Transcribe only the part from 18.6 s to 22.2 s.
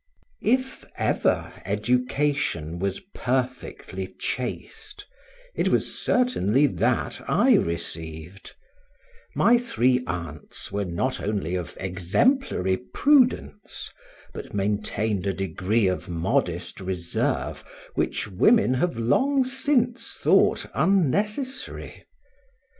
have long since thought unnecessary.